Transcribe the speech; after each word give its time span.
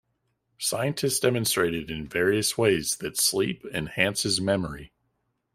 Scientists 0.57 1.19
demonstrated 1.19 1.91
in 1.91 2.07
various 2.09 2.57
ways 2.57 2.95
that 2.95 3.19
sleep 3.21 3.63
enhances 3.71 4.41
memory. 4.41 4.91